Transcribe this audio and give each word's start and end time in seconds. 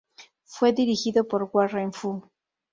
Fue 0.45 0.73
dirigido 0.73 1.27
por 1.27 1.51
Warren 1.53 1.93
Fu. 1.93 2.27